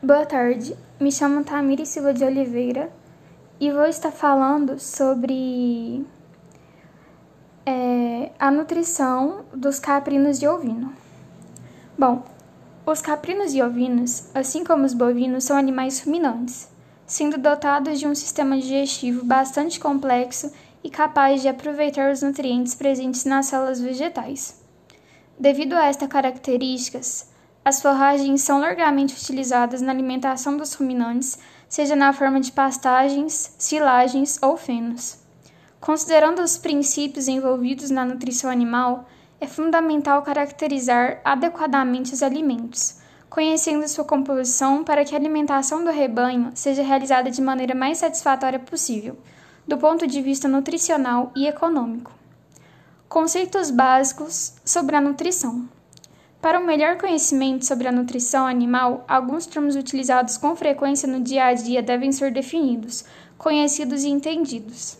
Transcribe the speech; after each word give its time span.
Boa 0.00 0.24
tarde, 0.24 0.76
me 1.00 1.10
chamo 1.10 1.42
Tamiri 1.42 1.84
Silva 1.84 2.14
de 2.14 2.22
Oliveira 2.22 2.88
e 3.58 3.72
vou 3.72 3.84
estar 3.84 4.12
falando 4.12 4.78
sobre 4.78 6.06
é, 7.66 8.30
a 8.38 8.48
nutrição 8.48 9.44
dos 9.52 9.80
caprinos 9.80 10.38
de 10.38 10.46
ovino. 10.46 10.92
Bom, 11.98 12.22
os 12.86 13.00
caprinos 13.00 13.52
e 13.52 13.60
ovinos, 13.60 14.30
assim 14.36 14.62
como 14.62 14.84
os 14.84 14.94
bovinos, 14.94 15.42
são 15.42 15.56
animais 15.56 16.00
ruminantes, 16.04 16.68
sendo 17.04 17.36
dotados 17.36 17.98
de 17.98 18.06
um 18.06 18.14
sistema 18.14 18.56
digestivo 18.56 19.24
bastante 19.24 19.80
complexo 19.80 20.52
e 20.84 20.90
capaz 20.90 21.42
de 21.42 21.48
aproveitar 21.48 22.12
os 22.12 22.22
nutrientes 22.22 22.76
presentes 22.76 23.24
nas 23.24 23.46
células 23.46 23.80
vegetais. 23.80 24.62
Devido 25.36 25.72
a 25.72 25.86
estas 25.86 26.08
características, 26.08 27.36
as 27.64 27.82
forragens 27.82 28.42
são 28.42 28.60
largamente 28.60 29.14
utilizadas 29.14 29.82
na 29.82 29.92
alimentação 29.92 30.56
dos 30.56 30.74
ruminantes, 30.74 31.38
seja 31.68 31.94
na 31.94 32.12
forma 32.12 32.40
de 32.40 32.50
pastagens, 32.50 33.54
silagens 33.58 34.38
ou 34.42 34.56
fenos. 34.56 35.18
Considerando 35.80 36.42
os 36.42 36.58
princípios 36.58 37.28
envolvidos 37.28 37.90
na 37.90 38.04
nutrição 38.04 38.50
animal, 38.50 39.06
é 39.40 39.46
fundamental 39.46 40.22
caracterizar 40.22 41.20
adequadamente 41.24 42.12
os 42.12 42.22
alimentos, 42.22 42.96
conhecendo 43.30 43.86
sua 43.86 44.04
composição 44.04 44.82
para 44.82 45.04
que 45.04 45.14
a 45.14 45.18
alimentação 45.18 45.84
do 45.84 45.90
rebanho 45.90 46.50
seja 46.54 46.82
realizada 46.82 47.30
de 47.30 47.40
maneira 47.40 47.74
mais 47.74 47.98
satisfatória 47.98 48.58
possível, 48.58 49.16
do 49.66 49.76
ponto 49.78 50.06
de 50.06 50.20
vista 50.22 50.48
nutricional 50.48 51.30
e 51.36 51.46
econômico. 51.46 52.10
Conceitos 53.08 53.70
básicos 53.70 54.54
sobre 54.64 54.96
a 54.96 55.00
nutrição. 55.00 55.68
Para 56.40 56.60
um 56.60 56.64
melhor 56.64 56.98
conhecimento 56.98 57.66
sobre 57.66 57.88
a 57.88 57.92
nutrição 57.92 58.46
animal, 58.46 59.04
alguns 59.08 59.44
termos 59.44 59.74
utilizados 59.74 60.36
com 60.36 60.54
frequência 60.54 61.08
no 61.08 61.20
dia 61.20 61.46
a 61.46 61.52
dia 61.52 61.82
devem 61.82 62.12
ser 62.12 62.30
definidos, 62.30 63.04
conhecidos 63.36 64.04
e 64.04 64.08
entendidos. 64.08 64.96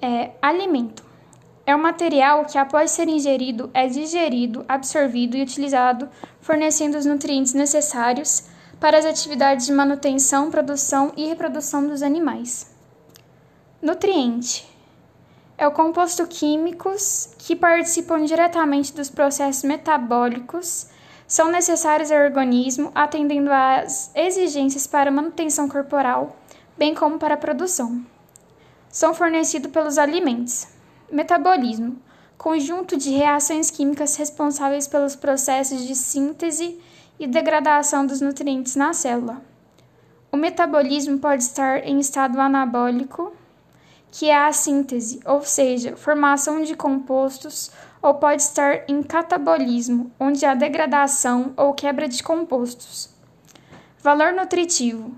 É, 0.00 0.32
alimento 0.42 1.02
é 1.64 1.74
um 1.74 1.80
material 1.80 2.44
que, 2.44 2.58
após 2.58 2.90
ser 2.90 3.08
ingerido, 3.08 3.70
é 3.72 3.86
digerido, 3.86 4.64
absorvido 4.68 5.36
e 5.36 5.42
utilizado, 5.42 6.08
fornecendo 6.40 6.98
os 6.98 7.06
nutrientes 7.06 7.54
necessários 7.54 8.44
para 8.78 8.98
as 8.98 9.06
atividades 9.06 9.66
de 9.66 9.72
manutenção, 9.72 10.50
produção 10.50 11.12
e 11.16 11.26
reprodução 11.26 11.86
dos 11.86 12.02
animais. 12.02 12.74
Nutriente 13.80 14.68
é 15.60 15.68
o 15.68 15.72
composto 15.72 16.26
químicos 16.26 17.28
que 17.36 17.54
participam 17.54 18.24
diretamente 18.24 18.94
dos 18.94 19.10
processos 19.10 19.62
metabólicos, 19.62 20.86
são 21.28 21.50
necessários 21.50 22.10
ao 22.10 22.22
organismo, 22.22 22.90
atendendo 22.94 23.52
às 23.52 24.10
exigências 24.14 24.86
para 24.86 25.10
manutenção 25.10 25.68
corporal, 25.68 26.34
bem 26.78 26.94
como 26.94 27.18
para 27.18 27.34
a 27.34 27.36
produção. 27.36 28.02
São 28.88 29.12
fornecidos 29.12 29.70
pelos 29.70 29.98
alimentos. 29.98 30.66
Metabolismo 31.12 32.00
conjunto 32.38 32.96
de 32.96 33.10
reações 33.10 33.70
químicas 33.70 34.16
responsáveis 34.16 34.88
pelos 34.88 35.14
processos 35.14 35.86
de 35.86 35.94
síntese 35.94 36.80
e 37.18 37.26
degradação 37.26 38.06
dos 38.06 38.22
nutrientes 38.22 38.76
na 38.76 38.94
célula. 38.94 39.42
O 40.32 40.38
metabolismo 40.38 41.18
pode 41.18 41.42
estar 41.42 41.86
em 41.86 42.00
estado 42.00 42.40
anabólico, 42.40 43.36
que 44.10 44.28
é 44.28 44.36
a 44.36 44.52
síntese, 44.52 45.20
ou 45.24 45.42
seja, 45.42 45.96
formação 45.96 46.62
de 46.62 46.74
compostos, 46.74 47.70
ou 48.02 48.14
pode 48.14 48.42
estar 48.42 48.84
em 48.88 49.02
catabolismo, 49.02 50.10
onde 50.18 50.44
há 50.44 50.54
degradação 50.54 51.52
ou 51.56 51.74
quebra 51.74 52.08
de 52.08 52.22
compostos. 52.22 53.10
Valor 54.02 54.32
nutritivo 54.32 55.12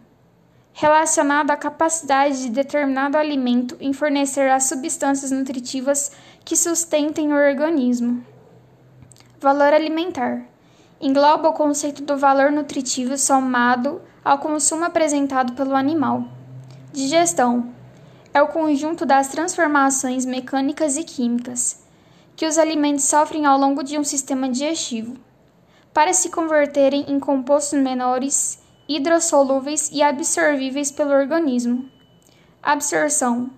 relacionado 0.72 1.50
à 1.50 1.56
capacidade 1.56 2.42
de 2.42 2.48
determinado 2.48 3.16
alimento 3.16 3.76
em 3.78 3.92
fornecer 3.92 4.50
as 4.50 4.64
substâncias 4.64 5.30
nutritivas 5.30 6.12
que 6.44 6.56
sustentem 6.56 7.32
o 7.32 7.36
organismo. 7.36 8.24
Valor 9.38 9.72
alimentar 9.72 10.42
engloba 11.00 11.48
o 11.48 11.52
conceito 11.52 12.02
do 12.02 12.16
valor 12.16 12.52
nutritivo 12.52 13.18
somado 13.18 14.00
ao 14.24 14.38
consumo 14.38 14.84
apresentado 14.84 15.52
pelo 15.54 15.74
animal. 15.74 16.24
Digestão 16.92 17.72
é 18.34 18.40
o 18.40 18.48
conjunto 18.48 19.04
das 19.04 19.28
transformações 19.28 20.24
mecânicas 20.24 20.96
e 20.96 21.04
químicas 21.04 21.82
que 22.34 22.46
os 22.46 22.58
alimentos 22.58 23.04
sofrem 23.04 23.44
ao 23.44 23.58
longo 23.58 23.82
de 23.82 23.98
um 23.98 24.04
sistema 24.04 24.48
digestivo, 24.48 25.16
para 25.92 26.12
se 26.12 26.30
converterem 26.30 27.04
em 27.08 27.20
compostos 27.20 27.78
menores, 27.78 28.58
hidrossolúveis 28.88 29.90
e 29.92 30.02
absorvíveis 30.02 30.90
pelo 30.90 31.12
organismo. 31.12 31.88
Absorção 32.62 33.50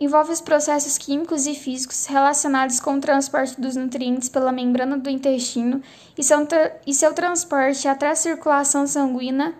envolve 0.00 0.32
os 0.32 0.40
processos 0.40 0.98
químicos 0.98 1.46
e 1.46 1.54
físicos 1.54 2.06
relacionados 2.06 2.80
com 2.80 2.94
o 2.94 3.00
transporte 3.00 3.60
dos 3.60 3.76
nutrientes 3.76 4.28
pela 4.28 4.50
membrana 4.50 4.96
do 4.96 5.10
intestino 5.10 5.80
e 6.16 6.24
seu, 6.24 6.38
e 6.86 6.92
seu 6.92 7.12
transporte 7.14 7.86
até 7.86 8.10
a 8.10 8.16
circulação 8.16 8.86
sanguínea 8.86 9.54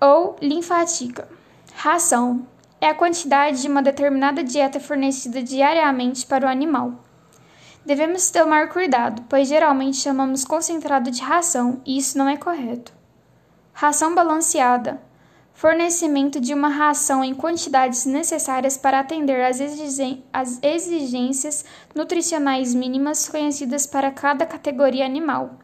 ou 0.00 0.36
linfática. 0.40 1.28
Ração 1.74 2.46
é 2.80 2.88
a 2.88 2.94
quantidade 2.94 3.62
de 3.62 3.68
uma 3.68 3.82
determinada 3.82 4.42
dieta 4.42 4.80
fornecida 4.80 5.42
diariamente 5.42 6.26
para 6.26 6.46
o 6.46 6.48
animal. 6.48 7.04
Devemos 7.84 8.30
tomar 8.30 8.68
cuidado, 8.68 9.22
pois 9.28 9.48
geralmente 9.48 9.96
chamamos 9.96 10.44
concentrado 10.44 11.10
de 11.10 11.22
ração 11.22 11.80
e 11.84 11.98
isso 11.98 12.16
não 12.16 12.28
é 12.28 12.36
correto. 12.36 12.92
Ração 13.72 14.14
balanceada 14.14 15.00
fornecimento 15.60 16.40
de 16.40 16.54
uma 16.54 16.68
ração 16.68 17.22
em 17.22 17.34
quantidades 17.34 18.06
necessárias 18.06 18.78
para 18.78 18.98
atender 18.98 19.44
às 19.44 20.58
exigências 20.62 21.66
nutricionais 21.94 22.74
mínimas 22.74 23.28
conhecidas 23.28 23.86
para 23.86 24.10
cada 24.10 24.46
categoria 24.46 25.04
animal, 25.04 25.58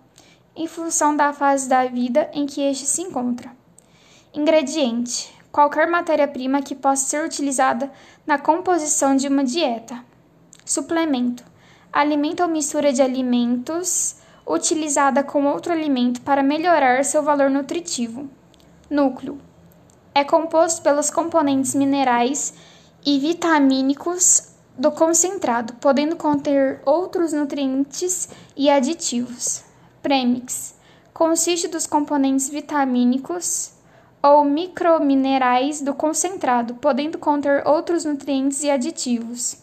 em 0.55 0.66
função 0.66 1.16
da 1.16 1.32
fase 1.32 1.66
da 1.66 1.87
vida 1.87 2.31
em 2.34 2.44
que 2.44 2.60
este 2.60 2.84
se 2.84 3.00
encontra. 3.00 3.50
Ingrediente: 4.34 5.34
qualquer 5.56 5.89
matéria-prima 5.89 6.61
que 6.61 6.75
possa 6.75 7.06
ser 7.06 7.25
utilizada 7.25 7.91
na 8.27 8.39
composição 8.39 9.17
de 9.17 9.27
uma 9.27 9.43
dieta. 9.43 10.05
Suplemento: 10.67 11.43
alimento 11.91 12.43
ou 12.43 12.49
mistura 12.50 12.93
de 12.93 13.00
alimentos 13.00 14.17
utilizada 14.47 15.25
com 15.25 15.47
outro 15.47 15.72
alimento 15.72 16.21
para 16.21 16.43
melhorar 16.43 17.03
seu 17.06 17.22
valor 17.22 17.49
nutritivo. 17.49 18.28
Núcleo: 18.91 19.41
é 20.15 20.22
composto 20.25 20.83
pelos 20.83 21.09
componentes 21.09 21.75
minerais 21.75 22.53
e 23.03 23.19
vitamínicos 23.19 24.53
do 24.77 24.93
concentrado, 24.93 25.73
podendo 25.81 26.17
conter 26.17 26.83
outros 26.84 27.33
nutrientes 27.33 28.28
e 28.55 28.69
aditivos. 28.69 29.65
Premix 30.03 30.75
consiste 31.15 31.67
dos 31.67 31.87
componentes 31.87 32.50
vitamínicos 32.50 33.75
ou 34.26 34.44
microminerais 34.44 35.81
do 35.81 35.94
concentrado, 35.94 36.75
podendo 36.75 37.16
conter 37.16 37.64
outros 37.64 38.04
nutrientes 38.04 38.64
e 38.64 38.69
aditivos. 38.69 39.59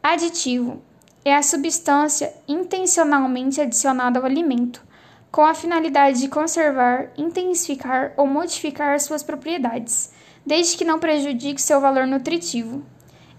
Aditivo 0.00 0.80
é 1.24 1.34
a 1.34 1.42
substância 1.42 2.32
intencionalmente 2.46 3.60
adicionada 3.60 4.20
ao 4.20 4.26
alimento, 4.26 4.80
com 5.28 5.44
a 5.44 5.54
finalidade 5.54 6.20
de 6.20 6.28
conservar, 6.28 7.10
intensificar 7.18 8.12
ou 8.16 8.28
modificar 8.28 9.00
suas 9.00 9.24
propriedades, 9.24 10.12
desde 10.46 10.76
que 10.76 10.84
não 10.84 11.00
prejudique 11.00 11.60
seu 11.60 11.80
valor 11.80 12.06
nutritivo. 12.06 12.84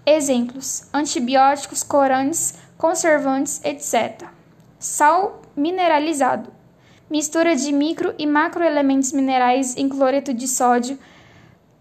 Exemplos: 0.05 0.83
antibióticos, 0.93 1.81
corantes, 1.81 2.55
conservantes, 2.77 3.63
etc. 3.63 4.27
Sal 4.77 5.41
mineralizado 5.55 6.54
mistura 7.09 7.55
de 7.55 7.71
micro 7.71 8.13
e 8.17 8.25
macroelementos 8.25 9.11
minerais 9.11 9.75
em 9.77 9.87
cloreto 9.87 10.33
de 10.33 10.47
sódio 10.47 10.97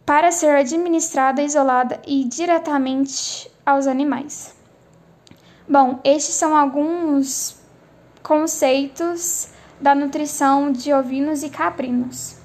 para 0.05 0.31
ser 0.31 0.51
administrada 0.51 1.43
isolada 1.43 2.01
e 2.07 2.25
diretamente 2.25 3.51
aos 3.65 3.87
animais. 3.87 4.55
Bom, 5.67 5.99
estes 6.05 6.35
são 6.35 6.55
alguns 6.55 7.57
conceitos 8.23 9.49
da 9.81 9.95
nutrição 9.95 10.71
de 10.71 10.93
ovinos 10.93 11.43
e 11.43 11.49
caprinos. 11.49 12.37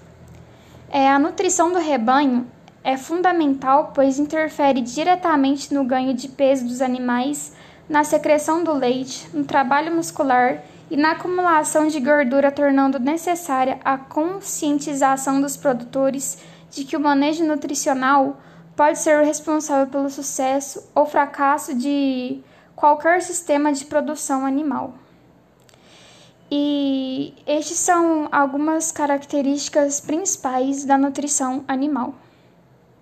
É, 0.89 1.09
a 1.09 1.19
nutrição 1.19 1.71
do 1.71 1.80
rebanho 1.80 2.48
é 2.83 2.98
fundamental, 2.98 3.92
pois 3.94 4.18
interfere 4.18 4.81
diretamente 4.81 5.74
no 5.74 5.83
ganho 5.83 6.13
de 6.13 6.30
peso 6.30 6.65
dos 6.65 6.81
animais, 6.81 7.53
na 7.89 8.03
secreção 8.03 8.63
do 8.63 8.71
leite, 8.71 9.30
no 9.33 9.44
trabalho 9.44 9.94
muscular 9.94 10.63
e 10.89 10.97
na 10.97 11.12
acumulação 11.12 11.88
de 11.88 12.00
gordura, 12.00 12.51
tornando 12.51 13.00
necessária 13.00 13.80
a 13.83 13.97
conscientização 13.97 15.39
dos 15.39 15.56
produtores 15.56 16.39
de 16.71 16.83
que 16.83 16.97
o 16.97 17.00
manejo 17.00 17.45
nutricional 17.45 18.38
pode 18.75 18.97
ser 19.00 19.19
o 19.19 19.25
responsável 19.25 19.88
pelo 19.88 20.09
sucesso 20.09 20.89
ou 20.95 21.06
fracasso 21.06 21.75
de 21.75 22.41
qualquer 22.75 23.21
sistema 23.21 23.74
de 23.74 23.86
produção 23.86 24.45
animal. 24.45 24.94
E 26.51 27.33
estes 27.45 27.77
são 27.77 28.27
algumas 28.31 28.91
características 28.91 30.00
principais 30.00 30.86
da 30.86 30.97
nutrição 30.97 31.63
animal. 31.68 32.15